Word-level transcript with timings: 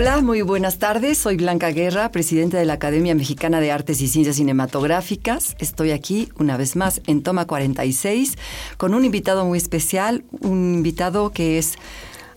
Hola, 0.00 0.20
muy 0.20 0.42
buenas 0.42 0.78
tardes. 0.78 1.18
Soy 1.18 1.36
Blanca 1.36 1.70
Guerra, 1.70 2.12
presidenta 2.12 2.56
de 2.56 2.64
la 2.64 2.74
Academia 2.74 3.16
Mexicana 3.16 3.58
de 3.58 3.72
Artes 3.72 4.00
y 4.00 4.06
Ciencias 4.06 4.36
Cinematográficas. 4.36 5.56
Estoy 5.58 5.90
aquí 5.90 6.28
una 6.38 6.56
vez 6.56 6.76
más 6.76 7.02
en 7.08 7.24
Toma 7.24 7.48
46 7.48 8.38
con 8.76 8.94
un 8.94 9.04
invitado 9.04 9.44
muy 9.44 9.58
especial, 9.58 10.22
un 10.40 10.74
invitado 10.74 11.30
que 11.30 11.58
es 11.58 11.78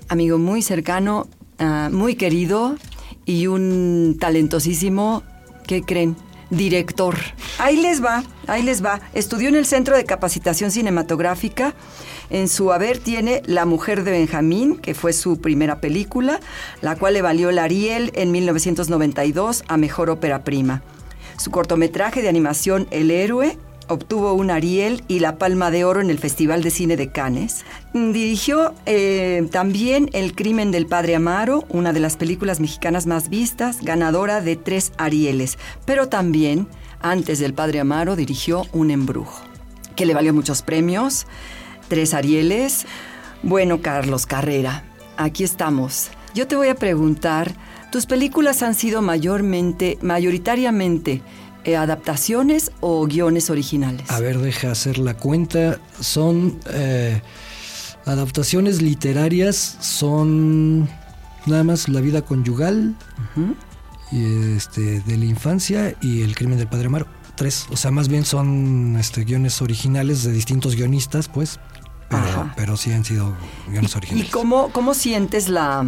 amigo 0.09 0.39
muy 0.39 0.63
cercano, 0.63 1.27
uh, 1.59 1.91
muy 1.91 2.15
querido 2.15 2.77
y 3.27 3.45
un 3.45 4.17
talentosísimo, 4.19 5.21
¿qué 5.67 5.83
creen? 5.83 6.15
Director. 6.51 7.15
Ahí 7.57 7.77
les 7.77 8.03
va, 8.03 8.23
ahí 8.45 8.61
les 8.61 8.83
va. 8.83 9.01
Estudió 9.13 9.49
en 9.49 9.55
el 9.55 9.65
Centro 9.65 9.95
de 9.97 10.05
Capacitación 10.05 10.69
Cinematográfica 10.69 11.73
en 12.29 12.47
su 12.47 12.71
haber 12.71 12.99
tiene 12.99 13.41
La 13.45 13.65
mujer 13.65 14.03
de 14.03 14.11
Benjamín, 14.11 14.77
que 14.77 14.93
fue 14.93 15.13
su 15.13 15.41
primera 15.41 15.81
película, 15.81 16.39
la 16.81 16.95
cual 16.95 17.15
le 17.15 17.21
valió 17.21 17.49
el 17.49 17.59
Ariel 17.59 18.11
en 18.15 18.31
1992 18.31 19.63
a 19.67 19.77
Mejor 19.77 20.09
Ópera 20.09 20.43
Prima. 20.43 20.81
Su 21.37 21.51
cortometraje 21.51 22.21
de 22.21 22.29
animación 22.29 22.87
El 22.91 23.11
Héroe 23.11 23.57
obtuvo 23.91 24.33
un 24.33 24.51
Ariel 24.51 25.03
y 25.07 25.19
la 25.19 25.37
Palma 25.37 25.71
de 25.71 25.83
Oro 25.85 26.01
en 26.01 26.09
el 26.09 26.17
Festival 26.17 26.63
de 26.63 26.71
Cine 26.71 26.97
de 26.97 27.11
Cannes. 27.11 27.63
Dirigió 27.93 28.73
eh, 28.85 29.47
también 29.51 30.09
El 30.13 30.33
Crimen 30.35 30.71
del 30.71 30.87
Padre 30.87 31.15
Amaro, 31.15 31.65
una 31.69 31.93
de 31.93 31.99
las 31.99 32.17
películas 32.17 32.59
mexicanas 32.59 33.07
más 33.07 33.29
vistas, 33.29 33.81
ganadora 33.81 34.41
de 34.41 34.55
tres 34.55 34.93
Arieles. 34.97 35.57
Pero 35.85 36.07
también, 36.07 36.67
antes 37.01 37.39
del 37.39 37.53
Padre 37.53 37.79
Amaro, 37.79 38.15
dirigió 38.15 38.65
Un 38.71 38.91
Embrujo, 38.91 39.41
que 39.95 40.05
le 40.05 40.13
valió 40.13 40.33
muchos 40.33 40.61
premios 40.61 41.27
tres 41.91 42.13
Arieles. 42.13 42.85
Bueno, 43.43 43.81
Carlos 43.81 44.25
Carrera, 44.25 44.85
aquí 45.17 45.43
estamos. 45.43 46.09
Yo 46.33 46.47
te 46.47 46.55
voy 46.55 46.69
a 46.69 46.75
preguntar, 46.75 47.53
¿tus 47.91 48.05
películas 48.05 48.63
han 48.63 48.75
sido 48.75 49.01
mayormente, 49.01 49.97
mayoritariamente 50.01 51.21
eh, 51.63 51.75
adaptaciones 51.75 52.71
o 52.79 53.05
guiones 53.05 53.49
originales? 53.49 54.09
A 54.09 54.19
ver, 54.19 54.39
deja 54.39 54.71
hacer 54.71 54.97
la 54.97 55.15
cuenta. 55.15 55.79
Son 55.99 56.59
eh, 56.71 57.21
adaptaciones 58.05 58.81
literarias, 58.81 59.77
son 59.79 60.89
nada 61.45 61.63
más 61.63 61.89
La 61.89 62.01
vida 62.01 62.21
conyugal, 62.23 62.95
y 64.11 64.55
este, 64.55 65.01
de 65.01 65.17
la 65.17 65.25
infancia 65.25 65.95
y 66.01 66.21
El 66.21 66.35
crimen 66.35 66.57
del 66.57 66.67
padre 66.67 66.87
Amaro. 66.87 67.07
Tres, 67.35 67.65
o 67.71 67.77
sea, 67.77 67.91
más 67.91 68.07
bien 68.07 68.25
son 68.25 68.97
este, 68.99 69.23
guiones 69.23 69.61
originales 69.61 70.23
de 70.23 70.31
distintos 70.31 70.75
guionistas, 70.75 71.27
pues, 71.27 71.59
pero, 72.55 72.77
sí 72.77 72.91
han 72.91 73.05
sido 73.05 73.33
guiones 73.69 73.95
originales. 73.95 74.27
¿Y 74.27 74.31
cómo, 74.31 74.69
cómo 74.71 74.93
sientes 74.93 75.49
la... 75.49 75.85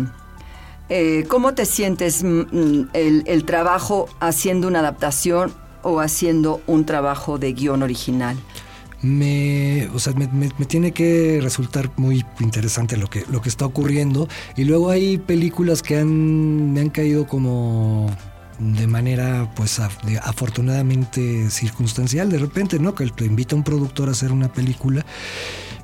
Eh, 0.89 1.25
¿Cómo 1.29 1.53
te 1.53 1.65
sientes 1.65 2.23
mm, 2.23 2.41
mm, 2.51 2.89
el, 2.93 3.45
trabajo 3.45 4.09
haciendo 4.19 4.67
una 4.67 4.79
adaptación 4.79 5.53
o 5.83 5.99
haciendo 5.99 6.61
un 6.67 6.85
trabajo 6.85 7.37
de 7.37 7.53
guion 7.53 7.83
original? 7.83 8.37
me, 9.03 9.89
o 9.93 9.99
sea, 9.99 10.13
me, 10.13 10.49
tiene 10.65 10.93
que 10.93 11.39
resultar 11.41 11.91
muy 11.97 12.25
interesante 12.39 12.97
lo 12.97 13.07
que, 13.07 13.25
lo 13.29 13.41
que 13.41 13.49
está 13.49 13.65
ocurriendo. 13.65 14.27
Y 14.55 14.63
luego 14.63 14.89
hay 14.89 15.17
películas 15.17 15.83
que 15.83 15.97
han, 15.97 16.73
me 16.73 16.79
han 16.79 16.89
caído 16.89 17.27
como 17.27 18.09
de 18.59 18.87
manera, 18.87 19.51
pues, 19.55 19.79
afortunadamente 19.79 21.49
circunstancial, 21.49 22.29
de 22.29 22.39
repente, 22.39 22.79
¿no? 22.79 22.95
Que 22.95 23.05
te 23.07 23.25
invita 23.25 23.55
un 23.55 23.63
productor 23.63 24.07
a 24.07 24.13
hacer 24.13 24.31
una 24.31 24.51
película 24.51 25.05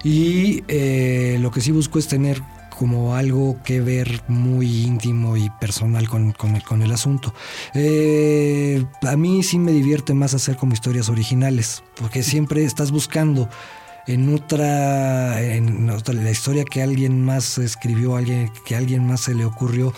y 0.03 0.63
eh, 0.69 1.37
lo 1.41 1.51
que 1.51 1.59
sí 1.59 1.71
busco 1.71 1.99
es 1.99 2.07
tener 2.07 2.41
como 2.79 3.13
algo 3.13 3.61
que 3.61 3.81
ver 3.81 4.21
muy 4.29 4.85
íntimo 4.85 5.35
y 5.35 5.49
personal 5.59 6.07
con, 6.07 6.33
el, 6.81 6.91
asunto. 6.93 7.33
Eh, 7.73 8.85
a 9.01 9.17
mí 9.17 9.43
sí 9.43 9.59
me 9.59 9.73
divierte 9.73 10.13
más 10.13 10.33
hacer 10.33 10.55
como 10.55 10.71
historias 10.71 11.09
originales, 11.09 11.83
porque 11.97 12.23
siempre 12.23 12.63
estás 12.63 12.91
buscando 12.91 13.49
en 14.07 14.33
otra, 14.33 15.41
en 15.41 15.89
otra, 15.89 16.13
la 16.13 16.31
historia 16.31 16.63
que 16.63 16.81
alguien 16.81 17.21
más 17.21 17.57
escribió, 17.57 18.15
alguien, 18.15 18.49
que 18.63 18.77
alguien 18.77 19.05
más 19.05 19.19
se 19.19 19.35
le 19.35 19.43
ocurrió, 19.43 19.93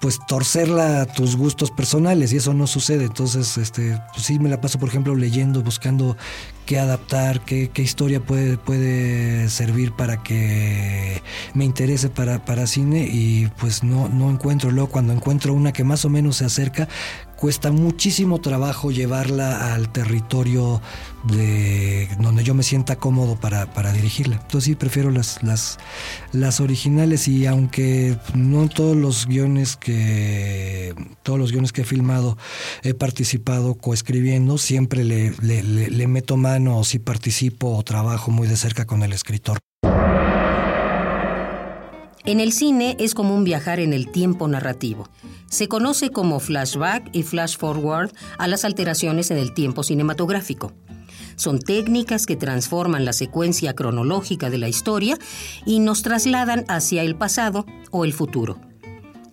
pues 0.00 0.18
torcerla 0.26 1.02
a 1.02 1.06
tus 1.06 1.36
gustos 1.36 1.70
personales 1.70 2.32
y 2.32 2.36
eso 2.36 2.54
no 2.54 2.66
sucede. 2.66 3.04
Entonces, 3.04 3.56
este, 3.58 3.98
pues 4.12 4.26
sí 4.26 4.38
me 4.38 4.48
la 4.48 4.60
paso, 4.60 4.78
por 4.78 4.88
ejemplo, 4.88 5.14
leyendo, 5.14 5.62
buscando 5.62 6.16
qué 6.66 6.78
adaptar, 6.78 7.40
qué, 7.44 7.70
qué 7.72 7.82
historia 7.82 8.20
puede, 8.20 8.58
puede 8.58 9.48
servir 9.48 9.92
para 9.92 10.22
que 10.22 11.22
me 11.54 11.64
interese 11.64 12.10
para, 12.10 12.44
para 12.44 12.66
cine 12.66 13.08
y 13.10 13.48
pues 13.58 13.82
no, 13.82 14.08
no 14.08 14.30
encuentro. 14.30 14.70
Luego 14.70 14.90
cuando 14.90 15.12
encuentro 15.12 15.54
una 15.54 15.72
que 15.72 15.84
más 15.84 16.04
o 16.04 16.10
menos 16.10 16.36
se 16.36 16.44
acerca, 16.44 16.88
cuesta 17.36 17.70
muchísimo 17.70 18.40
trabajo 18.40 18.90
llevarla 18.90 19.74
al 19.74 19.92
territorio 19.92 20.80
de 21.24 22.08
donde 22.20 22.44
yo 22.44 22.54
me 22.54 22.62
sienta 22.62 22.96
cómodo 22.96 23.36
para, 23.38 23.92
dirigirla. 23.92 24.36
Entonces 24.36 24.64
sí 24.64 24.74
prefiero 24.74 25.10
las, 25.10 25.40
las, 25.42 26.60
originales 26.60 27.28
y 27.28 27.46
aunque 27.46 28.16
no 28.34 28.68
todos 28.68 28.96
los 28.96 29.26
guiones 29.26 29.76
que 29.76 30.94
todos 31.22 31.38
los 31.38 31.52
guiones 31.52 31.72
que 31.72 31.82
he 31.82 31.84
filmado 31.84 32.38
he 32.82 32.94
participado 32.94 33.74
coescribiendo, 33.74 34.58
siempre 34.58 35.04
le 35.04 36.06
meto 36.06 36.36
mano 36.36 36.78
o 36.78 36.84
si 36.84 36.98
participo 36.98 37.76
o 37.76 37.82
trabajo 37.82 38.30
muy 38.30 38.48
de 38.48 38.56
cerca 38.56 38.86
con 38.86 39.02
el 39.02 39.12
escritor. 39.12 39.58
En 42.26 42.40
el 42.40 42.52
cine 42.52 42.96
es 42.98 43.14
común 43.14 43.44
viajar 43.44 43.78
en 43.78 43.92
el 43.92 44.10
tiempo 44.10 44.48
narrativo. 44.48 45.08
Se 45.48 45.68
conoce 45.68 46.10
como 46.10 46.40
flashback 46.40 47.08
y 47.12 47.22
flash 47.22 47.56
forward 47.56 48.10
a 48.36 48.48
las 48.48 48.64
alteraciones 48.64 49.30
en 49.30 49.38
el 49.38 49.54
tiempo 49.54 49.84
cinematográfico. 49.84 50.72
Son 51.36 51.60
técnicas 51.60 52.26
que 52.26 52.34
transforman 52.34 53.04
la 53.04 53.12
secuencia 53.12 53.74
cronológica 53.74 54.50
de 54.50 54.58
la 54.58 54.68
historia 54.68 55.16
y 55.66 55.78
nos 55.78 56.02
trasladan 56.02 56.64
hacia 56.66 57.04
el 57.04 57.14
pasado 57.14 57.64
o 57.92 58.04
el 58.04 58.12
futuro. 58.12 58.58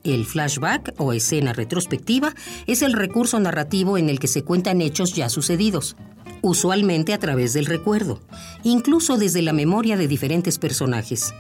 El 0.03 0.25
flashback 0.27 0.93
o 0.97 1.13
escena 1.13 1.51
retrospectiva 1.51 2.35
es 2.67 2.83
el 2.83 2.93
recurso 2.93 3.39
narrativo 3.39 3.97
en 3.97 4.07
el 4.07 4.19
que 4.19 4.27
se 4.27 4.43
cuentan 4.43 4.81
hechos 4.81 5.15
ya 5.15 5.29
sucedidos, 5.29 5.95
usualmente 6.43 7.13
a 7.13 7.17
través 7.17 7.53
del 7.53 7.65
recuerdo, 7.65 8.21
incluso 8.63 9.17
desde 9.17 9.41
la 9.41 9.53
memoria 9.53 9.97
de 9.97 10.07
diferentes 10.07 10.59
personajes. 10.59 11.33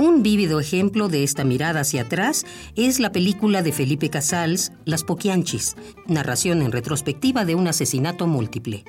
Un 0.00 0.22
vívido 0.22 0.60
ejemplo 0.60 1.10
de 1.10 1.22
esta 1.22 1.44
mirada 1.44 1.80
hacia 1.80 2.00
atrás 2.00 2.46
es 2.74 3.00
la 3.00 3.12
película 3.12 3.60
de 3.60 3.70
Felipe 3.70 4.08
Casals, 4.08 4.72
Las 4.86 5.04
Poquianchis, 5.04 5.76
narración 6.06 6.62
en 6.62 6.72
retrospectiva 6.72 7.44
de 7.44 7.54
un 7.54 7.68
asesinato 7.68 8.26
múltiple. 8.26 8.84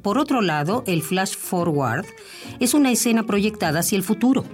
Por 0.00 0.16
otro 0.16 0.40
lado, 0.40 0.82
el 0.86 1.02
flash 1.02 1.36
forward 1.36 2.06
es 2.58 2.72
una 2.72 2.90
escena 2.90 3.24
proyectada 3.24 3.80
hacia 3.80 3.96
el 3.96 4.02
futuro. 4.02 4.46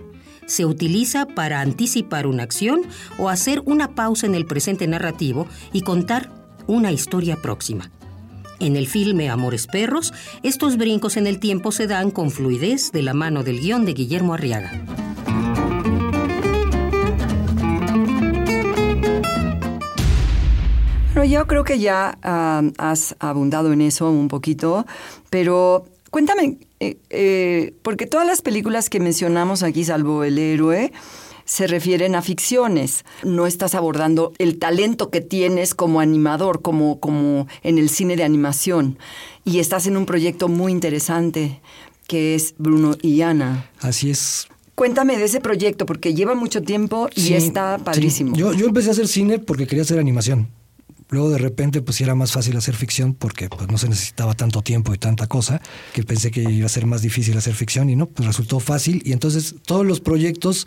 Se 0.44 0.64
utiliza 0.64 1.24
para 1.24 1.60
anticipar 1.60 2.26
una 2.26 2.42
acción 2.42 2.80
o 3.16 3.28
hacer 3.28 3.62
una 3.64 3.94
pausa 3.94 4.26
en 4.26 4.34
el 4.34 4.44
presente 4.44 4.88
narrativo 4.88 5.46
y 5.72 5.82
contar 5.82 6.32
una 6.66 6.90
historia 6.90 7.36
próxima. 7.36 7.92
En 8.58 8.74
el 8.74 8.88
filme 8.88 9.30
Amores 9.30 9.68
Perros, 9.68 10.12
estos 10.42 10.78
brincos 10.78 11.16
en 11.16 11.28
el 11.28 11.38
tiempo 11.38 11.70
se 11.70 11.86
dan 11.86 12.10
con 12.10 12.32
fluidez 12.32 12.90
de 12.90 13.02
la 13.02 13.14
mano 13.14 13.44
del 13.44 13.60
guion 13.60 13.84
de 13.84 13.92
Guillermo 13.92 14.34
Arriaga. 14.34 14.84
Bueno, 21.22 21.34
yo 21.34 21.46
creo 21.46 21.62
que 21.62 21.78
ya 21.78 22.18
has 22.78 23.14
abundado 23.20 23.72
en 23.72 23.80
eso 23.80 24.10
un 24.10 24.26
poquito, 24.26 24.84
pero 25.30 25.84
Cuéntame, 26.10 26.58
eh, 26.80 26.98
eh, 27.10 27.74
porque 27.82 28.06
todas 28.06 28.26
las 28.26 28.42
películas 28.42 28.90
que 28.90 28.98
mencionamos 28.98 29.62
aquí, 29.62 29.84
salvo 29.84 30.24
El 30.24 30.36
héroe, 30.36 30.92
se 31.44 31.68
refieren 31.68 32.16
a 32.16 32.22
ficciones. 32.22 33.04
No 33.22 33.46
estás 33.46 33.76
abordando 33.76 34.32
el 34.38 34.58
talento 34.58 35.10
que 35.10 35.20
tienes 35.20 35.76
como 35.76 36.00
animador, 36.00 36.60
como, 36.60 36.98
como 36.98 37.46
en 37.62 37.78
el 37.78 37.88
cine 37.88 38.16
de 38.16 38.24
animación. 38.24 38.98
Y 39.44 39.60
estás 39.60 39.86
en 39.86 39.96
un 39.96 40.06
proyecto 40.06 40.48
muy 40.48 40.72
interesante 40.72 41.60
que 42.08 42.34
es 42.34 42.56
Bruno 42.58 42.96
y 43.00 43.22
Ana. 43.22 43.70
Así 43.80 44.10
es. 44.10 44.48
Cuéntame 44.74 45.16
de 45.16 45.24
ese 45.24 45.40
proyecto, 45.40 45.86
porque 45.86 46.14
lleva 46.14 46.34
mucho 46.34 46.62
tiempo 46.62 47.08
y 47.14 47.20
Sí, 47.20 47.34
está 47.34 47.78
padrísimo. 47.78 48.34
sí. 48.34 48.40
Yo, 48.40 48.52
yo 48.52 48.66
empecé 48.66 48.88
a 48.88 48.92
hacer 48.92 49.06
cine 49.06 49.38
porque 49.38 49.68
quería 49.68 49.82
hacer 49.82 50.00
animación. 50.00 50.48
Luego 51.12 51.28
de 51.28 51.36
repente 51.36 51.82
pues 51.82 52.00
era 52.00 52.14
más 52.14 52.32
fácil 52.32 52.56
hacer 52.56 52.74
ficción 52.74 53.12
porque 53.12 53.50
pues 53.50 53.70
no 53.70 53.76
se 53.76 53.86
necesitaba 53.86 54.32
tanto 54.32 54.62
tiempo 54.62 54.94
y 54.94 54.98
tanta 54.98 55.26
cosa 55.26 55.60
que 55.92 56.04
pensé 56.04 56.30
que 56.30 56.40
iba 56.40 56.64
a 56.64 56.70
ser 56.70 56.86
más 56.86 57.02
difícil 57.02 57.36
hacer 57.36 57.54
ficción 57.54 57.90
y 57.90 57.96
no, 57.96 58.06
pues 58.06 58.26
resultó 58.26 58.60
fácil 58.60 59.02
y 59.04 59.12
entonces 59.12 59.56
todos 59.66 59.84
los 59.84 60.00
proyectos 60.00 60.66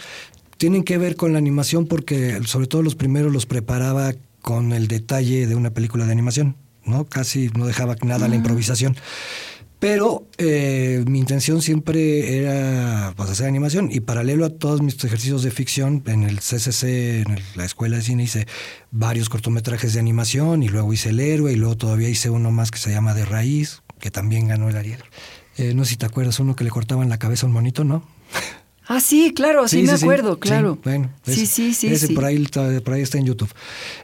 tienen 0.57 0.83
que 0.83 0.99
ver 0.99 1.15
con 1.15 1.33
la 1.33 1.39
animación 1.39 1.87
porque 1.87 2.39
sobre 2.45 2.67
todo 2.67 2.83
los 2.83 2.93
primeros 2.93 3.33
los 3.33 3.47
preparaba 3.47 4.13
con 4.43 4.71
el 4.71 4.87
detalle 4.87 5.47
de 5.47 5.55
una 5.55 5.71
película 5.71 6.05
de 6.05 6.11
animación, 6.11 6.55
¿no? 6.83 7.05
Casi 7.05 7.49
no 7.57 7.65
dejaba 7.65 7.95
nada 8.03 8.27
a 8.27 8.29
la 8.29 8.35
improvisación. 8.35 8.95
Pero 9.85 10.27
eh, 10.39 11.03
mi 11.07 11.19
intención 11.19 11.61
siempre 11.61 12.39
era 12.39 13.13
pues, 13.15 13.29
hacer 13.29 13.45
animación 13.45 13.91
y 13.91 13.99
paralelo 13.99 14.45
a 14.45 14.49
todos 14.49 14.81
mis 14.81 14.95
ejercicios 15.03 15.43
de 15.43 15.51
ficción, 15.51 16.01
en 16.07 16.23
el 16.23 16.39
CCC, 16.39 17.21
en 17.21 17.39
la 17.53 17.65
escuela 17.65 17.97
de 17.97 18.01
cine, 18.01 18.23
hice 18.23 18.47
varios 18.89 19.29
cortometrajes 19.29 19.93
de 19.93 19.99
animación 19.99 20.63
y 20.63 20.69
luego 20.69 20.91
hice 20.91 21.09
El 21.09 21.19
Héroe 21.19 21.53
y 21.53 21.55
luego 21.55 21.77
todavía 21.77 22.09
hice 22.09 22.31
uno 22.31 22.49
más 22.49 22.71
que 22.71 22.79
se 22.79 22.89
llama 22.89 23.13
De 23.13 23.25
Raíz, 23.25 23.83
que 23.99 24.09
también 24.09 24.47
ganó 24.47 24.69
el 24.69 24.77
Ariel. 24.77 25.03
Eh, 25.55 25.75
no 25.75 25.85
sé 25.85 25.91
si 25.91 25.97
te 25.97 26.07
acuerdas, 26.07 26.39
uno 26.39 26.55
que 26.55 26.63
le 26.63 26.71
cortaban 26.71 27.07
la 27.07 27.19
cabeza 27.19 27.45
a 27.45 27.49
un 27.49 27.53
monito, 27.53 27.83
¿no? 27.83 28.03
Ah, 28.87 28.99
sí, 28.99 29.33
claro, 29.35 29.67
sí, 29.67 29.81
me 29.81 29.91
acuerdo, 29.91 30.35
Sí, 30.35 30.39
claro. 30.41 30.77
bueno, 30.83 31.09
sí, 31.25 31.31
ese- 31.31 31.45
sí, 31.47 31.73
sí. 31.73 31.87
Ese. 31.87 32.09
Por, 32.13 32.23
ahí, 32.25 32.41
está- 32.43 32.79
por 32.81 32.93
ahí 32.93 33.01
está 33.01 33.17
en 33.17 33.25
YouTube. 33.25 33.49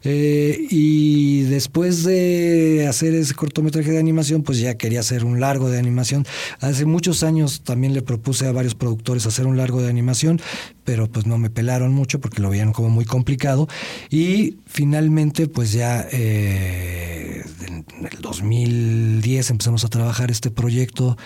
Eh, 0.04 0.66
y 0.72 1.42
después 1.44 2.04
de 2.04 2.88
hacer 2.90 3.14
ese 3.14 3.34
cortometraje 3.36 3.92
de 3.92 4.00
animación, 4.00 4.42
pues 4.42 4.58
ya 4.60 4.76
quería 4.78 5.02
hacer 5.02 5.24
un 5.24 5.40
largo 5.40 5.70
de 5.70 5.78
animación. 5.78 6.26
Hace 6.60 6.86
muchos 6.86 7.22
años 7.24 7.62
también 7.62 7.94
le 7.94 8.02
propuse 8.02 8.48
a 8.48 8.52
varios 8.52 8.74
productores 8.76 9.26
hacer 9.28 9.46
un 9.46 9.56
largo 9.58 9.82
de 9.82 9.90
animación, 9.90 10.42
pero 10.84 11.08
pues 11.08 11.26
no 11.28 11.38
me 11.38 11.50
pelaron 11.52 11.94
mucho 11.94 12.20
porque 12.20 12.42
lo 12.42 12.50
veían 12.50 12.74
como 12.74 12.90
muy 12.90 13.06
complicado. 13.06 13.68
Y 14.10 14.58
finalmente, 14.66 15.48
pues 15.48 15.74
ya 15.74 16.08
eh, 16.12 17.44
en 17.68 17.86
el 18.12 18.20
2010 18.20 19.52
empezamos 19.52 19.86
a 19.86 19.90
trabajar 19.90 20.32
este 20.32 20.50
proyecto 20.50 21.18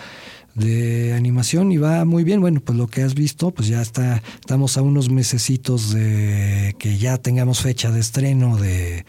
de 0.56 1.12
animación 1.12 1.70
y 1.70 1.76
va 1.76 2.04
muy 2.04 2.24
bien. 2.24 2.40
Bueno, 2.40 2.60
pues 2.64 2.76
lo 2.78 2.86
que 2.88 3.02
has 3.02 3.14
visto, 3.14 3.50
pues 3.50 3.68
ya 3.68 3.80
está, 3.82 4.22
estamos 4.40 4.76
a 4.76 4.82
unos 4.82 5.10
mesecitos 5.10 5.92
de 5.92 6.74
que 6.78 6.98
ya 6.98 7.18
tengamos 7.18 7.60
fecha 7.60 7.90
de 7.90 8.00
estreno 8.00 8.56
de, 8.56 9.04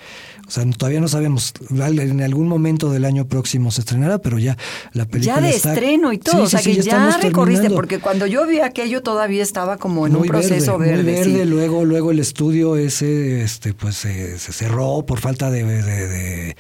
o 0.48 0.52
sea, 0.52 0.66
todavía 0.78 1.00
no 1.00 1.08
sabemos, 1.08 1.54
en 1.70 2.22
algún 2.22 2.48
momento 2.50 2.92
del 2.92 3.06
año 3.06 3.28
próximo 3.28 3.72
se 3.72 3.82
estrenará, 3.82 4.18
pero 4.20 4.38
ya 4.40 4.58
la 4.92 5.06
película 5.06 5.38
Ya 5.38 5.42
de 5.42 5.56
está- 5.56 5.74
estreno 5.74 6.12
y 6.14 6.18
todo, 6.18 6.36
Sí, 6.38 6.42
o 6.42 6.50
sea 6.50 6.60
sí, 6.60 6.70
que 6.72 6.76
ya, 6.76 6.82
estamos 6.82 7.24
recorriste, 7.24 7.62
terminando. 7.64 7.76
porque 7.76 8.00
cuando 8.00 8.28
yo 8.28 8.46
vi 8.46 8.60
aquello 8.60 9.02
todavía 9.02 9.42
estaba 9.44 9.78
como 9.78 10.06
en 10.06 10.16
un 10.18 10.24
proceso 10.24 10.78
verde, 10.78 11.04
verde. 11.04 11.22
muy 11.24 11.32
verde. 11.32 11.46
Luego, 11.46 11.86
luego 11.86 12.12
el 12.12 12.20
estudio 12.20 12.76
ese, 12.76 13.42
este, 13.42 13.74
pues 13.74 13.96
se, 13.96 14.38
se 14.38 14.52
cerró 14.52 15.06
por 15.06 15.20
falta 15.20 15.50
de, 15.50 15.64
de- 15.64 16.08
de- 16.08 16.56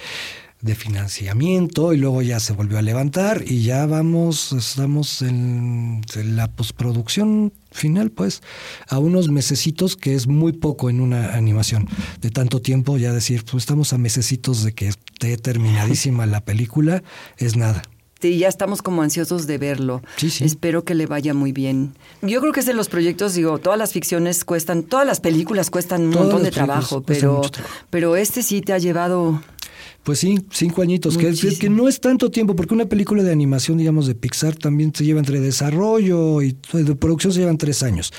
de 0.61 0.75
financiamiento 0.75 1.93
y 1.93 1.97
luego 1.97 2.21
ya 2.21 2.39
se 2.39 2.53
volvió 2.53 2.77
a 2.79 2.81
levantar 2.81 3.43
y 3.45 3.63
ya 3.63 3.85
vamos, 3.85 4.53
estamos 4.53 5.21
en, 5.21 6.01
en 6.15 6.35
la 6.35 6.47
postproducción 6.47 7.53
final, 7.71 8.09
pues, 8.09 8.41
a 8.87 8.97
unos 8.97 9.29
mesecitos 9.29 9.95
que 9.95 10.15
es 10.15 10.27
muy 10.27 10.53
poco 10.53 10.89
en 10.89 10.99
una 10.99 11.35
animación. 11.35 11.87
De 12.21 12.31
tanto 12.31 12.61
tiempo, 12.61 12.97
ya 12.97 13.13
decir, 13.13 13.43
pues 13.43 13.63
estamos 13.63 13.93
a 13.93 13.97
mesecitos 13.97 14.63
de 14.63 14.73
que 14.73 14.87
esté 14.87 15.37
terminadísima 15.37 16.25
la 16.25 16.41
película, 16.41 17.03
es 17.37 17.55
nada. 17.55 17.83
Sí, 18.19 18.39
ya 18.39 18.47
estamos 18.47 18.81
como 18.81 19.03
ansiosos 19.03 19.45
de 19.45 19.59
verlo. 19.59 20.01
Sí, 20.15 20.31
sí. 20.31 20.43
Espero 20.43 20.83
que 20.83 20.95
le 20.95 21.05
vaya 21.05 21.35
muy 21.35 21.51
bien. 21.51 21.93
Yo 22.23 22.41
creo 22.41 22.51
que 22.51 22.61
es 22.61 22.65
de 22.65 22.73
los 22.73 22.89
proyectos, 22.89 23.35
digo, 23.35 23.59
todas 23.59 23.77
las 23.77 23.93
ficciones 23.93 24.43
cuestan, 24.43 24.83
todas 24.83 25.05
las 25.05 25.19
películas 25.19 25.69
cuestan 25.69 26.01
un 26.03 26.11
Todas 26.11 26.25
montón 26.25 26.43
de 26.43 26.51
trabajo, 26.51 27.03
pero, 27.03 27.41
pero 27.91 28.15
este 28.15 28.41
sí 28.41 28.61
te 28.61 28.73
ha 28.73 28.79
llevado. 28.79 29.41
Pues 30.03 30.19
sí, 30.19 30.39
cinco 30.51 30.81
añitos, 30.81 31.17
que, 31.17 31.27
es- 31.27 31.35
Muchísimo. 31.43 31.59
que 31.59 31.69
no 31.69 31.87
es 31.87 31.99
tanto 31.99 32.31
tiempo, 32.31 32.55
porque 32.55 32.73
una 32.73 32.85
película 32.85 33.23
de 33.23 33.31
animación, 33.31 33.77
digamos, 33.77 34.07
de 34.07 34.15
Pixar 34.15 34.55
también 34.55 34.93
se 34.95 35.03
lleva 35.03 35.19
entre 35.19 35.39
desarrollo 35.39 36.41
y 36.41 36.57
de 36.73 36.95
producción 36.95 37.33
se 37.33 37.39
llevan 37.39 37.57
tres 37.57 37.83
años, 37.83 38.13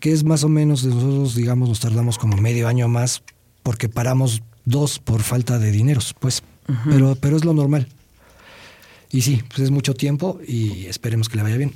que 0.00 0.12
es 0.12 0.24
más 0.24 0.42
o 0.44 0.48
menos, 0.48 0.82
de 0.82 0.88
nosotros, 0.94 1.34
digamos, 1.34 1.68
nos 1.68 1.80
tardamos 1.80 2.18
como 2.18 2.36
medio 2.38 2.66
año 2.68 2.88
más, 2.88 3.22
porque 3.62 3.88
paramos 3.88 4.42
dos 4.64 4.98
por 4.98 5.22
falta 5.22 5.58
de 5.58 5.70
dineros, 5.70 6.14
pues, 6.18 6.42
pero, 6.88 7.16
pero 7.20 7.36
es 7.36 7.44
lo 7.44 7.52
normal. 7.52 7.88
Y 9.10 9.20
sí, 9.22 9.42
pues 9.48 9.60
es 9.60 9.70
mucho 9.70 9.94
tiempo 9.94 10.40
y 10.46 10.86
esperemos 10.86 11.28
que 11.28 11.36
le 11.36 11.42
vaya 11.44 11.56
bien. 11.56 11.72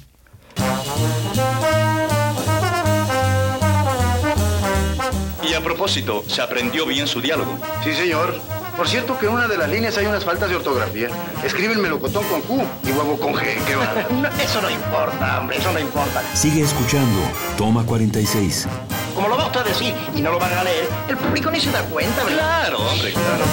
Y 5.48 5.54
a 5.54 5.60
propósito, 5.62 6.24
¿se 6.26 6.42
aprendió 6.42 6.84
bien 6.86 7.06
su 7.06 7.20
diálogo? 7.20 7.58
Sí, 7.84 7.92
señor. 7.94 8.40
Por 8.78 8.86
cierto 8.86 9.18
que 9.18 9.26
en 9.26 9.32
una 9.32 9.48
de 9.48 9.58
las 9.58 9.68
líneas 9.68 9.98
hay 9.98 10.06
unas 10.06 10.24
faltas 10.24 10.48
de 10.48 10.54
ortografía. 10.54 11.08
Escriben 11.42 11.82
melocotón 11.82 12.24
con 12.28 12.40
Q 12.42 12.62
y 12.84 12.92
huevo 12.92 13.18
con 13.18 13.34
G. 13.34 13.42
¿Qué 13.66 13.74
va? 13.74 13.92
No, 14.08 14.28
eso 14.40 14.62
no 14.62 14.70
importa, 14.70 15.40
hombre, 15.40 15.56
eso 15.56 15.72
no 15.72 15.80
importa. 15.80 16.22
Sigue 16.36 16.62
escuchando. 16.62 17.20
Toma 17.56 17.84
46. 17.84 18.68
Como 19.16 19.26
lo 19.26 19.36
va 19.36 19.46
usted 19.46 19.62
a 19.62 19.64
decir 19.64 19.92
y 20.14 20.22
no 20.22 20.30
lo 20.30 20.38
van 20.38 20.52
a 20.52 20.62
leer, 20.62 20.88
el 21.08 21.16
público 21.16 21.50
ni 21.50 21.60
se 21.60 21.72
da 21.72 21.82
cuenta, 21.86 22.22
¿verdad? 22.22 22.38
Claro, 22.38 22.78
hombre, 22.78 23.12
claro. 23.12 23.44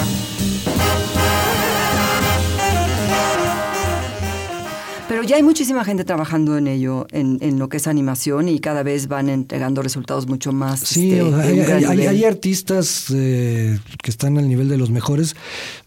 Pero 5.08 5.22
ya 5.22 5.36
hay 5.36 5.42
muchísima 5.44 5.84
gente 5.84 6.04
trabajando 6.04 6.58
en 6.58 6.66
ello, 6.66 7.06
en, 7.12 7.38
en 7.40 7.60
lo 7.60 7.68
que 7.68 7.76
es 7.76 7.86
animación, 7.86 8.48
y 8.48 8.58
cada 8.58 8.82
vez 8.82 9.06
van 9.06 9.28
entregando 9.28 9.80
resultados 9.80 10.26
mucho 10.26 10.50
más. 10.52 10.80
Sí, 10.80 11.12
este, 11.12 11.34
hay, 11.34 11.60
hay- 11.60 11.84
hay- 11.84 12.06
hay 12.08 12.24
artistas 12.24 13.06
eh, 13.14 13.78
que 14.02 14.10
están 14.10 14.36
al 14.36 14.48
nivel 14.48 14.68
de 14.68 14.76
los 14.78 14.90
mejores. 14.90 15.36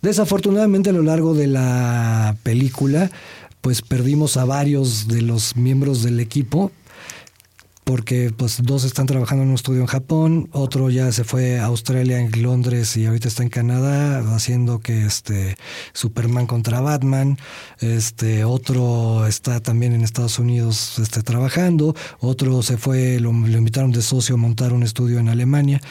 Desafortunadamente 0.02 0.92
a 0.92 0.94
lo 0.94 1.04
largo 1.04 1.34
de 1.34 1.48
la 1.48 2.38
película, 2.44 3.12
pues 3.60 3.82
perdimos 3.82 4.38
a 4.38 4.46
varios 4.46 5.10
de 5.10 5.22
los 5.22 5.58
miembros 5.58 6.02
del 6.02 6.22
equipo 6.22 6.72
porque 7.90 8.32
pues 8.38 8.62
dos 8.62 8.84
están 8.84 9.08
trabajando 9.08 9.42
en 9.42 9.50
un 9.50 9.56
estudio 9.56 9.82
en 9.82 9.88
Japón, 9.88 10.48
otro 10.52 10.92
ya 10.92 11.12
se 11.12 11.24
fue 11.24 11.60
a 11.60 11.66
Australia, 11.66 12.20
en 12.20 12.44
Londres 12.44 12.96
y 12.96 13.08
ahorita 13.08 13.28
está 13.28 13.42
en 13.42 13.50
Canadá 13.50 14.20
haciendo 14.36 14.78
que 14.78 15.08
este 15.08 15.58
Superman 15.94 16.46
contra 16.46 16.82
Batman, 16.82 17.40
este 17.80 18.44
otro 18.44 19.26
está 19.26 19.60
también 19.60 19.94
en 19.94 20.02
Estados 20.02 20.38
Unidos 20.38 21.00
este, 21.00 21.24
trabajando, 21.24 21.96
otro 22.20 22.62
se 22.62 22.78
fue, 22.78 23.20
lo, 23.20 23.32
lo 23.34 23.58
invitaron 23.58 23.92
de 23.92 24.04
socio 24.04 24.36
a 24.36 24.38
montar 24.38 24.72
un 24.72 24.84
estudio 24.84 25.18
en 25.18 25.28
Alemania. 25.28 25.82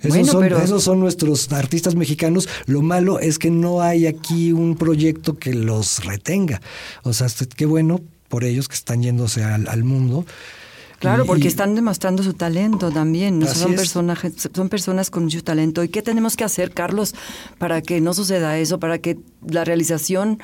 Esos, 0.00 0.08
Bueno, 0.08 0.32
son, 0.32 0.40
pero- 0.40 0.58
esos 0.58 0.82
son 0.82 0.98
nuestros 0.98 1.52
artistas 1.52 1.94
mexicanos. 1.94 2.48
Lo 2.66 2.82
malo 2.82 3.20
es 3.20 3.38
que 3.38 3.52
no 3.52 3.80
hay 3.80 4.08
aquí 4.08 4.50
un 4.50 4.74
proyecto 4.74 5.38
que 5.38 5.54
los 5.54 6.04
retenga. 6.04 6.60
O 7.04 7.12
sea, 7.12 7.28
este, 7.28 7.46
qué 7.46 7.64
bueno 7.64 8.00
por 8.28 8.42
ellos 8.42 8.66
que 8.66 8.74
están 8.74 9.04
yéndose 9.04 9.44
al, 9.44 9.68
al 9.68 9.84
mundo. 9.84 10.26
Claro, 11.04 11.24
Y- 11.24 11.26
porque 11.26 11.48
están 11.48 11.74
demostrando 11.74 12.22
su 12.22 12.34
talento 12.34 12.90
también. 12.90 13.46
Son 13.46 13.72
es. 13.72 13.76
personajes, 13.78 14.32
son 14.54 14.68
personas 14.68 15.10
con 15.10 15.24
mucho 15.24 15.42
talento. 15.44 15.82
¿Y 15.84 15.88
qué 15.88 16.02
tenemos 16.02 16.36
que 16.36 16.44
hacer, 16.44 16.72
Carlos, 16.72 17.14
para 17.58 17.82
que 17.82 18.00
no 18.00 18.14
suceda 18.14 18.58
eso, 18.58 18.78
para 18.80 18.98
que 18.98 19.18
la 19.46 19.64
realización 19.64 20.38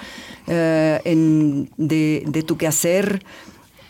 eh, 0.46 1.00
en- 1.04 1.70
de, 1.76 2.24
de 2.26 2.42
tu 2.42 2.56
quehacer 2.56 3.24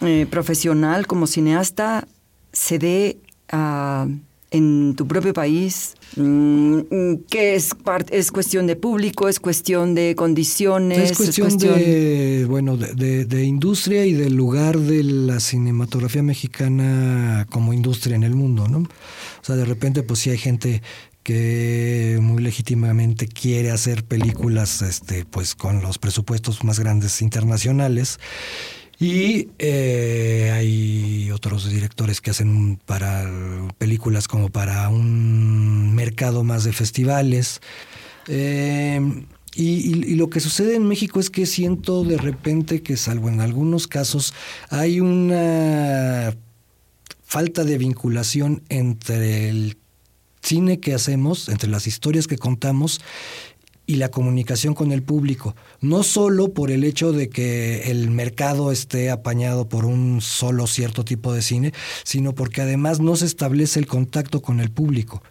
eh, 0.03 0.27
profesional 0.31 1.07
como 1.07 1.27
cineasta 1.27 2.07
se 2.53 2.79
dé 2.79 3.19
ah, 3.53 4.07
en 4.50 4.95
tu 4.97 5.07
propio 5.07 5.33
país? 5.33 5.95
Mm, 6.16 6.78
mm, 6.90 7.16
¿Qué 7.30 7.54
es, 7.54 7.71
es 8.11 8.33
cuestión 8.33 8.66
de 8.66 8.75
público? 8.76 9.28
¿Es 9.28 9.38
cuestión 9.38 9.95
de 9.95 10.14
condiciones? 10.16 11.11
Es 11.12 11.16
cuestión, 11.16 11.57
de, 11.57 12.47
bueno, 12.49 12.76
de, 12.76 12.95
de- 12.95 13.25
de 13.26 13.45
industria 13.45 14.04
y 14.07 14.12
del 14.12 14.35
lugar 14.35 14.78
de 14.78 15.04
la 15.04 15.38
cinematografía 15.40 16.23
mexicana 16.23 17.47
como 17.50 17.73
industria 17.73 18.16
en 18.16 18.25
el 18.25 18.35
mundo, 18.35 18.66
¿no? 18.69 18.78
O 18.78 19.45
sea, 19.45 19.57
de 19.57 19.64
repente, 19.64 20.02
pues 20.02 20.21
sí 20.21 20.30
hay 20.30 20.38
gente 20.38 20.83
que 21.23 22.19
muy 22.21 22.42
legítimamente 22.42 23.28
quiere 23.28 23.71
hacer 23.71 24.04
películas, 24.04 24.83
este, 24.83 25.25
pues 25.26 25.54
con 25.54 25.83
los 25.83 25.99
presupuestos 25.99 26.64
más 26.64 26.80
grandes 26.80 27.21
internacionales. 27.23 28.19
Y 29.00 29.49
eh, 29.59 30.50
hay 30.52 31.30
otros 31.33 31.71
directores 31.71 32.21
que 32.21 32.30
hacen 32.30 32.78
para 32.85 33.26
películas 33.78 34.28
como 34.28 34.50
para 34.50 34.90
un 34.90 35.95
mercado 35.95 36.45
más 36.45 36.64
de 36.64 36.73
festivales. 36.75 37.62
Eh, 38.28 39.00
Y, 39.54 40.14
lo 40.14 40.28
que 40.28 40.38
sucede 40.40 40.76
en 40.76 40.87
México 40.87 41.19
es 41.19 41.28
que 41.28 41.45
siento 41.45 42.04
de 42.04 42.19
repente 42.19 42.83
que, 42.83 42.97
salvo 42.97 43.28
en 43.28 43.40
algunos 43.40 43.88
casos, 43.88 44.33
hay 44.69 45.00
una 45.00 46.37
falta 47.25 47.64
de 47.64 47.78
vinculación 47.78 48.62
entre 48.69 49.49
el 49.49 49.76
cine 50.42 50.78
que 50.78 50.95
hacemos, 50.95 51.49
entre 51.49 51.69
las 51.69 51.87
historias 51.87 52.26
que 52.26 52.38
contamos 52.38 53.00
y 53.91 53.97
la 53.97 54.09
comunicación 54.09 54.73
con 54.73 54.93
el 54.93 55.03
público. 55.03 55.57
No 55.81 56.05
solo 56.05 56.55
por 56.55 56.71
el 56.71 56.85
hecho 56.85 57.11
de 57.11 57.29
que 57.29 57.91
el 57.91 58.09
mercado 58.09 58.71
esté 58.71 59.11
apañado 59.11 59.69
por 59.69 59.85
un 59.85 60.21
solo 60.21 60.69
cierto 60.69 61.05
tipo 61.05 61.33
de 61.33 61.43
cine, 61.43 61.73
sino 62.05 62.33
porque 62.33 62.63
además 62.63 63.01
no 63.01 63.17
se 63.17 63.27
establece 63.27 63.81
el 63.81 63.89
contacto 63.89 64.43
con 64.43 64.61
el 64.61 64.71
público. 64.71 65.25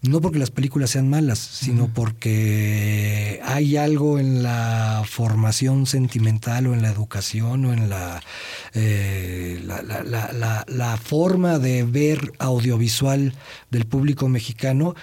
No 0.00 0.20
porque 0.20 0.38
las 0.38 0.52
películas 0.52 0.90
sean 0.90 1.10
malas, 1.10 1.40
sino 1.40 1.88
porque 1.92 3.40
hay 3.42 3.76
algo 3.76 4.20
en 4.20 4.44
la 4.44 5.02
formación 5.04 5.86
sentimental 5.86 6.68
o 6.68 6.74
en 6.74 6.82
la 6.82 6.90
educación 6.90 7.64
o 7.64 7.72
en 7.72 7.88
la, 7.88 8.22
eh, 8.74 9.60
la, 9.64 10.96
forma 11.02 11.58
de 11.58 11.82
ver 11.82 12.30
audiovisual 12.38 13.32
del 13.70 13.86
público 13.86 14.28
mexicano 14.28 14.94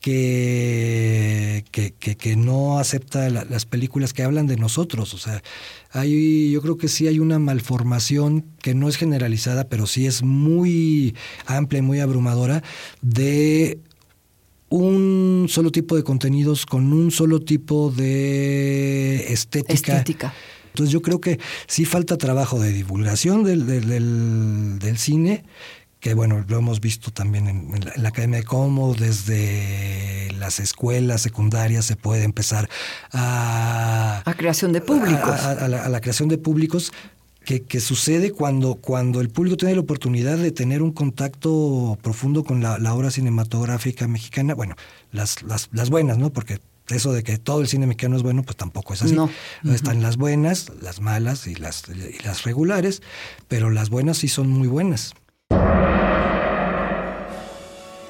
que, 0.00 1.64
que, 1.70 2.36
no 2.36 2.78
acepta 2.78 3.28
las 3.30 3.66
películas 3.66 4.12
que 4.12 4.22
hablan 4.22 4.46
de 4.46 4.56
nosotros. 4.56 5.14
O 5.14 5.18
sea, 5.18 5.42
hay, 5.90 6.50
yo 6.50 6.62
creo 6.62 6.76
que 6.76 6.88
sí 6.88 7.06
hay 7.08 7.18
una 7.18 7.38
malformación 7.38 8.44
que 8.62 8.74
no 8.74 8.88
es 8.88 8.96
generalizada, 8.96 9.68
pero 9.68 9.86
sí 9.86 10.06
es 10.06 10.22
muy 10.22 11.14
amplia 11.46 11.80
y 11.80 11.82
muy 11.82 12.00
abrumadora 12.00 12.62
de 13.02 13.80
un 14.70 15.46
solo 15.48 15.70
tipo 15.70 15.96
de 15.96 16.02
contenidos 16.02 16.66
con 16.66 16.92
un 16.92 17.10
solo 17.10 17.40
tipo 17.40 17.90
de 17.90 19.32
estética. 19.32 20.34
Entonces 20.68 20.92
yo 20.92 21.02
creo 21.02 21.20
que 21.20 21.40
sí 21.66 21.84
falta 21.84 22.16
trabajo 22.16 22.60
de 22.60 22.72
divulgación 22.72 23.42
del, 23.42 23.66
del, 23.66 24.98
cine, 24.98 25.44
que 26.00 26.14
bueno, 26.14 26.44
lo 26.46 26.58
hemos 26.58 26.80
visto 26.80 27.10
también 27.10 27.48
en, 27.48 27.80
la, 27.96 28.08
Academia 28.08 28.38
de 28.38 28.44
cómo 28.44 28.94
desde 28.94 30.30
las 30.38 30.60
escuelas 30.60 31.22
secundarias 31.22 31.84
se 31.84 31.96
puede 31.96 32.22
empezar 32.22 32.68
a... 33.12 34.22
A 34.24 34.34
creación 34.34 34.72
de 34.72 34.80
públicos. 34.80 35.44
a 35.44 35.68
la 35.68 36.00
creación 36.00 36.28
de 36.28 36.38
públicos, 36.38 36.92
que, 37.56 37.80
sucede 37.80 38.32
cuando, 38.32 38.74
cuando 38.74 39.22
el 39.22 39.30
público 39.30 39.56
tiene 39.56 39.74
la 39.74 39.80
oportunidad 39.80 40.36
de 40.36 40.50
tener 40.50 40.82
un 40.82 40.92
contacto 40.92 41.98
profundo 42.02 42.44
con 42.44 42.60
la, 42.60 42.94
obra 42.94 43.10
cinematográfica 43.10 44.06
mexicana, 44.06 44.54
bueno, 44.54 44.74
las, 45.12 45.42
las, 45.42 45.70
las, 45.72 45.88
buenas, 45.88 46.18
¿no? 46.18 46.30
Porque 46.30 46.58
eso 46.88 47.12
de 47.12 47.22
que 47.22 47.38
todo 47.38 47.62
el 47.62 47.68
cine 47.68 47.86
mexicano 47.86 48.16
es 48.16 48.22
bueno, 48.22 48.42
pues 48.42 48.56
tampoco 48.56 48.92
es 48.92 49.02
así. 49.02 49.14
No. 49.14 49.30
Están 49.64 50.02
las 50.02 50.18
buenas, 50.18 50.70
las 50.82 51.00
malas 51.00 51.46
y 51.46 51.54
las, 51.54 51.84
y 51.88 52.22
las 52.22 52.42
regulares, 52.42 53.02
pero 53.48 53.70
las 53.70 53.88
buenas 53.88 54.18
sí 54.18 54.28
son 54.28 54.50
muy 54.50 54.68
buenas. 54.68 55.14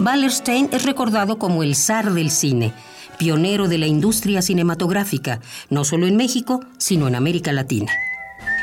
Wallerstein 0.00 0.70
es 0.72 0.84
recordado 0.84 1.38
como 1.38 1.62
el 1.62 1.74
zar 1.74 2.12
del 2.12 2.30
cine, 2.30 2.72
pionero 3.18 3.68
de 3.68 3.78
la 3.78 3.86
industria 3.86 4.42
cinematográfica, 4.42 5.40
no 5.70 5.84
solo 5.84 6.06
en 6.06 6.16
México, 6.16 6.60
sino 6.78 7.08
en 7.08 7.14
América 7.14 7.52
Latina 7.52 7.92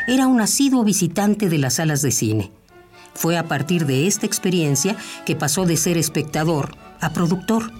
era 0.07 0.27
un 0.27 0.41
asiduo 0.41 0.83
visitante 0.83 1.49
de 1.49 1.57
las 1.57 1.75
salas 1.75 2.01
de 2.01 2.11
cine. 2.11 2.51
Fue 3.13 3.37
a 3.37 3.47
partir 3.47 3.85
de 3.85 4.07
esta 4.07 4.25
experiencia 4.25 4.95
que 5.25 5.35
pasó 5.35 5.65
de 5.65 5.77
ser 5.77 5.97
espectador 5.97 6.75
a 6.99 7.11
productor. 7.11 7.71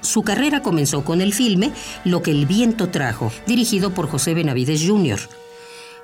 Su 0.00 0.22
carrera 0.22 0.62
comenzó 0.62 1.04
con 1.04 1.20
el 1.20 1.32
filme 1.32 1.72
Lo 2.04 2.22
que 2.22 2.30
el 2.30 2.46
viento 2.46 2.90
trajo, 2.90 3.32
dirigido 3.46 3.94
por 3.94 4.08
José 4.08 4.34
Benavides 4.34 4.84
Jr. 4.86 5.20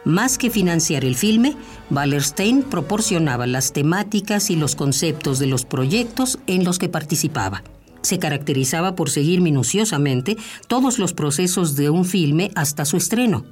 Más 0.08 0.38
que 0.38 0.48
financiar 0.48 1.04
el 1.04 1.16
filme, 1.16 1.54
Wallerstein 1.90 2.62
proporcionaba 2.62 3.46
las 3.46 3.74
temáticas 3.74 4.48
y 4.48 4.56
los 4.56 4.74
conceptos 4.74 5.38
de 5.38 5.46
los 5.46 5.66
proyectos 5.66 6.38
en 6.46 6.64
los 6.64 6.78
que 6.78 6.88
participaba. 6.88 7.62
Se 8.00 8.18
caracterizaba 8.18 8.96
por 8.96 9.10
seguir 9.10 9.42
minuciosamente 9.42 10.38
todos 10.66 10.98
los 10.98 11.12
procesos 11.12 11.76
de 11.76 11.90
un 11.90 12.06
filme 12.06 12.50
hasta 12.54 12.86
su 12.86 12.96
estreno. 12.96 13.44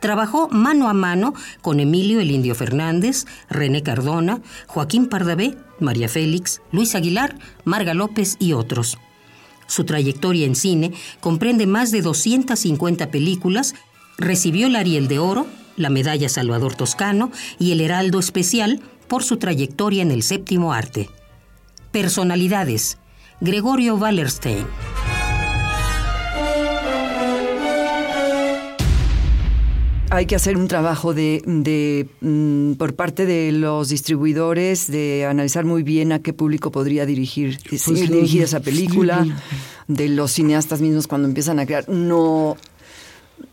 Trabajó 0.00 0.48
mano 0.48 0.88
a 0.88 0.94
mano 0.94 1.34
con 1.60 1.80
Emilio 1.80 2.20
el 2.20 2.30
Indio 2.30 2.54
Fernández, 2.54 3.26
René 3.50 3.82
Cardona, 3.82 4.40
Joaquín 4.68 5.06
Pardavé, 5.06 5.58
María 5.78 6.08
Félix, 6.08 6.62
Luis 6.72 6.94
Aguilar, 6.94 7.36
Marga 7.66 7.92
López 7.92 8.38
y 8.38 8.54
otros. 8.54 8.96
Su 9.66 9.84
trayectoria 9.84 10.46
en 10.46 10.54
cine 10.54 10.92
comprende 11.20 11.66
más 11.66 11.90
de 11.90 12.00
250 12.00 13.10
películas, 13.10 13.74
recibió 14.18 14.66
el 14.66 14.76
Ariel 14.76 15.08
de 15.08 15.18
Oro, 15.18 15.46
la 15.76 15.90
Medalla 15.90 16.28
Salvador 16.28 16.74
Toscano 16.74 17.30
y 17.58 17.72
el 17.72 17.80
Heraldo 17.80 18.18
Especial 18.18 18.80
por 19.08 19.24
su 19.24 19.36
trayectoria 19.36 20.02
en 20.02 20.10
el 20.10 20.22
séptimo 20.22 20.72
arte. 20.72 21.08
Personalidades. 21.90 22.98
Gregorio 23.40 23.96
Wallerstein. 23.96 24.66
hay 30.12 30.26
que 30.26 30.36
hacer 30.36 30.58
un 30.58 30.68
trabajo 30.68 31.14
de, 31.14 32.06
mm, 32.20 32.72
por 32.74 32.94
parte 32.94 33.24
de 33.24 33.50
los 33.50 33.88
distribuidores 33.88 34.90
de 34.90 35.24
analizar 35.24 35.64
muy 35.64 35.82
bien 35.82 36.12
a 36.12 36.18
qué 36.18 36.34
público 36.34 36.70
podría 36.70 37.06
dirigir, 37.06 37.58
pues 37.66 37.86
dirigir 37.86 38.42
esa 38.42 38.60
película, 38.60 39.26
de 39.88 40.08
los 40.08 40.32
cineastas 40.32 40.82
mismos 40.82 41.06
cuando 41.06 41.28
empiezan 41.28 41.58
a 41.58 41.66
crear. 41.66 41.88
No, 41.88 42.58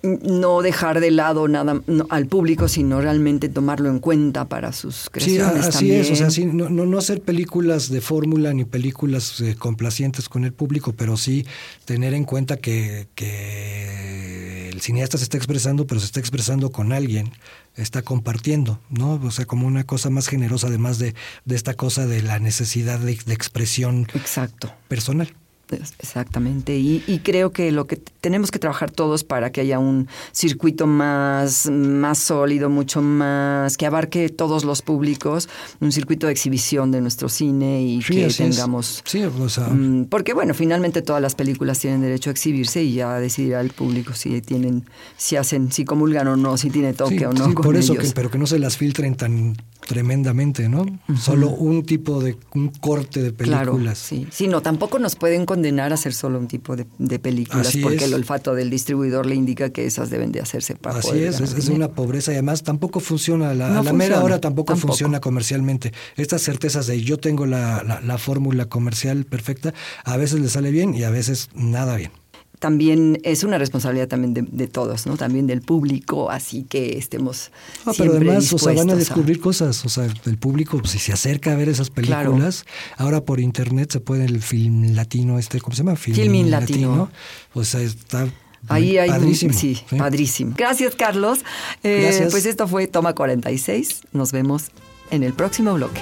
no 0.01 0.61
dejar 0.61 0.99
de 0.99 1.11
lado 1.11 1.47
nada 1.47 1.81
al 2.09 2.27
público, 2.27 2.67
sino 2.67 3.01
realmente 3.01 3.49
tomarlo 3.49 3.89
en 3.89 3.99
cuenta 3.99 4.47
para 4.47 4.71
sus 4.71 5.09
creaciones. 5.09 5.65
Sí, 5.65 5.69
así 5.69 5.91
es, 5.91 6.11
o 6.11 6.15
sea, 6.15 6.29
sí, 6.29 6.45
no, 6.45 6.69
no, 6.69 6.97
hacer 6.97 7.21
películas 7.21 7.89
de 7.89 8.01
fórmula 8.01 8.53
ni 8.53 8.65
películas 8.65 9.39
eh, 9.41 9.55
complacientes 9.57 10.29
con 10.29 10.43
el 10.43 10.53
público, 10.53 10.93
pero 10.93 11.17
sí 11.17 11.45
tener 11.85 12.13
en 12.13 12.25
cuenta 12.25 12.57
que, 12.57 13.07
que 13.15 14.69
el 14.69 14.81
cineasta 14.81 15.17
se 15.17 15.23
está 15.23 15.37
expresando, 15.37 15.87
pero 15.87 15.99
se 15.99 16.07
está 16.07 16.19
expresando 16.19 16.71
con 16.71 16.93
alguien, 16.93 17.31
está 17.75 18.01
compartiendo, 18.01 18.79
¿no? 18.89 19.13
O 19.23 19.31
sea, 19.31 19.45
como 19.45 19.67
una 19.67 19.83
cosa 19.83 20.09
más 20.09 20.27
generosa, 20.27 20.67
además 20.67 20.99
de, 20.99 21.15
de 21.45 21.55
esta 21.55 21.73
cosa 21.73 22.05
de 22.05 22.21
la 22.21 22.39
necesidad 22.39 22.99
de, 22.99 23.17
de 23.25 23.33
expresión 23.33 24.07
Exacto. 24.13 24.73
personal. 24.87 25.33
Exactamente, 25.75 26.77
y, 26.77 27.21
creo 27.23 27.51
que 27.51 27.71
lo 27.71 27.85
que 27.85 27.97
tenemos 27.97 28.51
que 28.51 28.59
trabajar 28.59 28.91
todos 28.91 29.23
para 29.23 29.51
que 29.51 29.61
haya 29.61 29.79
un 29.79 30.07
circuito 30.31 30.87
más, 30.87 31.69
más 31.69 32.17
sólido, 32.17 32.69
mucho 32.69 33.01
más, 33.01 33.77
que 33.77 33.85
abarque 33.85 34.29
todos 34.29 34.63
los 34.63 34.81
públicos, 34.81 35.49
un 35.79 35.91
circuito 35.91 36.27
de 36.27 36.33
exhibición 36.33 36.91
de 36.91 37.01
nuestro 37.01 37.29
cine 37.29 37.83
y 37.83 37.99
que 37.99 38.27
tengamos... 38.35 39.03
Sí, 39.05 39.23
o 39.23 39.49
sea... 39.49 39.67
Mm, 39.67 40.05
porque 40.05 40.33
bueno, 40.33 40.53
finalmente 40.53 41.01
todas 41.01 41.21
las 41.21 41.35
películas 41.35 41.79
tienen 41.79 42.01
derecho 42.01 42.29
a 42.29 42.31
exhibirse 42.31 42.83
y 42.83 42.93
ya 42.93 43.19
decidirá 43.19 43.61
el 43.61 43.69
público 43.69 44.13
si 44.13 44.41
tienen, 44.41 44.85
si 45.17 45.35
hacen, 45.35 45.71
si 45.71 45.85
comulgan 45.85 46.27
o 46.27 46.35
no, 46.35 46.57
si 46.57 46.69
tiene 46.69 46.93
toque 46.93 47.25
o 47.27 47.33
no. 47.33 47.45
Sí, 47.45 47.53
por 47.53 47.75
eso, 47.75 47.95
Que, 47.95 48.09
pero 48.13 48.29
que 48.29 48.37
no 48.37 48.47
se 48.47 48.59
las 48.59 48.77
filtren 48.77 49.15
tan 49.15 49.55
tremendamente, 49.89 50.69
¿no? 50.69 50.85
Solo 51.19 51.49
un 51.49 51.83
tipo 51.83 52.21
de, 52.21 52.37
un 52.53 52.69
corte 52.69 53.23
de 53.23 53.33
películas. 53.33 53.65
Claro, 53.65 53.95
sí. 53.95 54.27
Sí, 54.29 54.47
no, 54.47 54.61
tampoco 54.61 54.99
nos 54.99 55.15
pueden 55.15 55.47
condenar 55.47 55.91
a 55.91 55.95
hacer 55.95 56.13
solo 56.13 56.37
un 56.37 56.47
tipo 56.47 56.75
de, 56.75 56.85
películas, 57.17 57.75
porque 57.81 58.05
el 58.05 58.13
olfato 58.13 58.53
del 58.53 58.69
distribuidor 58.69 59.25
le 59.25 59.33
indica 59.33 59.71
que 59.71 59.87
esas 59.87 60.11
deben 60.11 60.31
de 60.31 60.41
hacerse 60.41 60.75
para 60.75 60.99
Así 60.99 61.23
es, 61.23 61.41
es, 61.41 61.69
una 61.69 61.87
pobreza 61.87 62.31
y 62.31 62.35
además 62.35 62.61
tampoco 62.61 62.99
funciona, 62.99 63.55
la, 63.55 63.81
la 63.81 63.91
mera 63.91 64.23
hora 64.23 64.39
tampoco, 64.39 64.75
funciona 64.75 65.19
comercialmente. 65.21 65.91
Estas 66.17 66.43
certezas 66.43 66.85
de 66.85 67.01
yo 67.01 67.17
tengo 67.17 67.47
la, 67.47 68.01
la 68.05 68.17
fórmula 68.19 68.65
comercial 68.65 69.25
perfecta, 69.25 69.73
a 70.03 70.17
veces 70.17 70.39
le 70.39 70.49
sale 70.49 70.69
bien 70.69 70.93
y 70.93 71.01
a 71.01 71.09
veces 71.09 71.49
nada 71.55 71.95
bien 71.95 72.11
también 72.59 73.19
es 73.23 73.43
una 73.43 73.57
responsabilidad 73.57 74.07
también 74.07 74.33
de, 74.51 74.67
todos, 74.67 75.07
¿no? 75.07 75.15
También 75.15 75.47
del 75.47 75.61
público, 75.61 76.29
así 76.29 76.63
que 76.63 76.97
estemos 76.97 77.51
ah, 77.85 77.91
pero 77.97 78.13
además, 78.13 78.51
o 78.51 78.57
sea, 78.57 78.73
van 78.73 78.89
a 78.89 78.95
descubrir 78.95 79.39
cosas, 79.39 79.85
o 79.85 79.89
sea, 79.89 80.07
el 80.25 80.37
público 80.37 80.77
pues, 80.77 80.91
si 80.91 80.99
se 80.99 81.13
acerca 81.13 81.53
a 81.53 81.55
ver 81.55 81.69
esas 81.69 81.89
películas, 81.89 82.65
ahora 82.97 83.23
por 83.23 83.39
internet 83.39 83.91
se 83.91 84.01
puede 84.01 84.25
el 84.25 84.41
film 84.41 84.93
latino 84.93 85.39
este, 85.39 85.61
¿cómo 85.61 85.75
se 85.75 85.83
llama? 85.83 85.95
Film 85.95 86.49
latino. 86.49 87.09
O 87.53 87.63
sea, 87.63 87.81
está 87.81 88.27
Ahí 88.67 88.97
hay 88.97 89.09
padrísimo. 89.09 89.53
sí, 89.53 89.79
padrísimo. 89.97 90.53
Gracias, 90.57 90.95
Carlos. 90.95 91.39
Eh, 91.83 92.27
pues 92.29 92.45
esto 92.45 92.67
fue 92.67 92.87
Toma 92.87 93.15
46. 93.15 94.01
Nos 94.11 94.33
vemos 94.33 94.65
en 95.11 95.23
el 95.23 95.33
próximo 95.33 95.73
bloque. 95.73 96.01